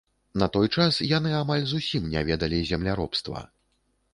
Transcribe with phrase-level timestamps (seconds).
[0.43, 3.45] На той час яны амаль зусім не ведалі земляробства.